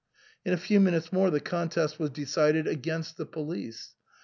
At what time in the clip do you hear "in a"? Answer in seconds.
0.43-0.57